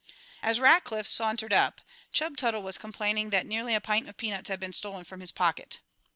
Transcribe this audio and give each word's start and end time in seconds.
As 0.41 0.57
Rackliff 0.59 1.05
sauntered 1.05 1.53
up 1.53 1.79
Chub 2.11 2.35
Tuttle 2.35 2.63
was 2.63 2.79
complaining 2.79 3.29
that 3.29 3.45
nearly 3.45 3.75
a 3.75 3.79
pint 3.79 4.09
of 4.09 4.17
peanuts 4.17 4.49
had 4.49 4.59
been 4.59 4.73
stolen 4.73 5.03
from 5.03 5.19
his 5.19 5.31
pocket. 5.31 5.77